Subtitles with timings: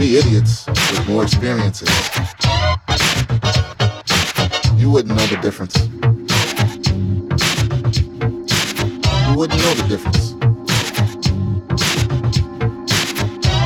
[0.00, 1.90] be idiots with more experiences.
[4.76, 5.76] You wouldn't know the difference.
[9.28, 10.30] You wouldn't know the difference.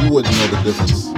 [0.03, 1.15] You wouldn't know the difference.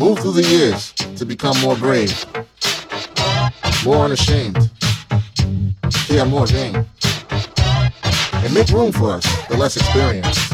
[0.00, 2.26] Move through the years to become more brave,
[3.84, 4.69] more unashamed,
[6.10, 6.74] yeah, more vain,
[8.34, 10.50] and make room for us, the less experienced.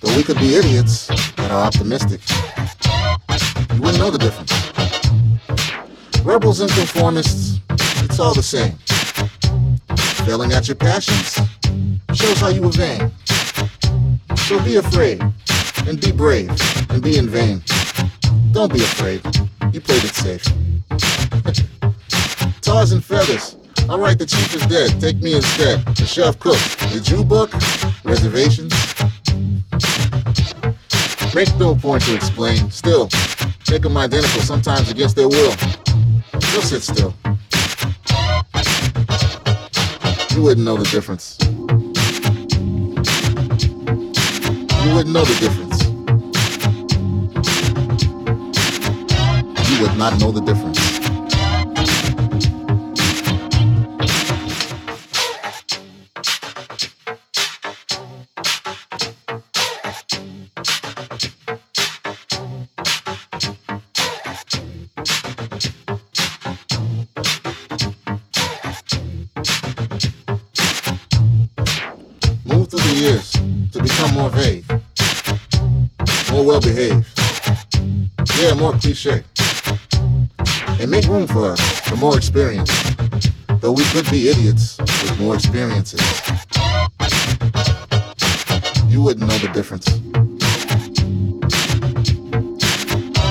[0.00, 2.20] Though we could be idiots that are optimistic,
[3.74, 4.52] you wouldn't know the difference.
[6.24, 7.60] Rebels and conformists,
[8.02, 8.72] it's all the same.
[10.24, 11.38] Failing at your passions
[12.14, 13.12] shows how you were vain.
[14.36, 15.20] So be afraid
[15.86, 16.50] and be brave
[16.88, 17.62] and be in vain.
[18.52, 19.20] Don't be afraid.
[19.72, 20.44] You played it safe.
[22.62, 23.56] Tars and feathers.
[23.88, 25.00] All right, the chief is dead.
[25.00, 25.84] Take me instead.
[25.96, 26.58] The chef cook.
[26.92, 27.52] Did you book?
[28.04, 28.72] Reservations?
[31.34, 32.70] Make no point to explain.
[32.70, 33.08] Still,
[33.70, 35.54] make them identical, sometimes against their will.
[36.40, 37.14] Just sit still.
[40.34, 41.38] You wouldn't know the difference.
[44.84, 45.82] You wouldn't know the difference.
[49.70, 50.81] You would not know the difference.
[78.62, 79.24] More cliche.
[80.78, 82.70] And make room for us for more experience.
[83.60, 86.00] Though we could be idiots with more experiences.
[88.86, 89.88] You wouldn't know the difference.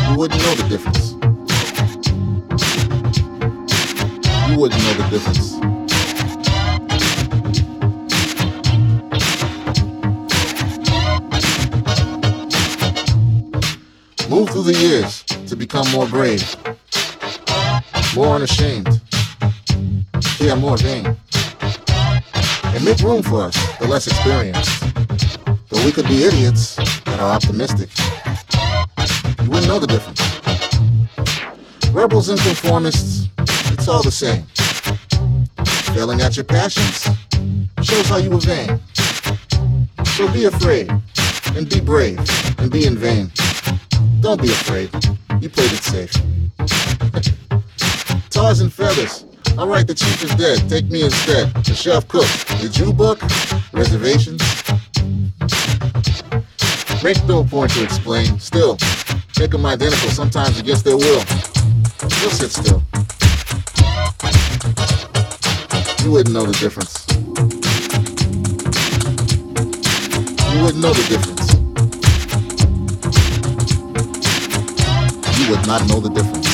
[0.10, 1.14] You wouldn't know the difference.
[4.50, 5.71] You wouldn't know the difference.
[14.32, 16.56] Move through the years to become more brave,
[18.16, 19.02] more unashamed,
[20.40, 21.06] yeah, more vain,
[22.64, 24.86] and make room for us, the less experienced.
[25.68, 27.90] Though we could be idiots that are optimistic,
[29.44, 30.22] you wouldn't know the difference.
[31.92, 33.28] Rebels and conformists,
[33.74, 34.44] it's all the same.
[35.94, 37.04] Failing at your passions
[37.84, 38.80] shows how you were vain.
[40.16, 40.90] So be afraid
[41.54, 42.18] and be brave
[42.60, 43.30] and be in vain.
[44.22, 44.90] Don't be afraid.
[45.42, 46.14] You played it safe.
[48.30, 49.26] Tars and feathers.
[49.58, 50.70] All right, the chief is dead.
[50.70, 51.52] Take me instead.
[51.66, 52.28] The chef cook.
[52.62, 53.20] Did you book?
[53.74, 54.40] Reservations?
[57.04, 58.40] Make no point to explain.
[58.40, 58.78] Still,
[59.40, 61.24] make them identical, sometimes against their will.
[62.22, 62.84] Just sit still.
[66.06, 67.08] You wouldn't know the difference.
[70.54, 71.41] You wouldn't know the difference.
[75.50, 76.51] Would not know the difference.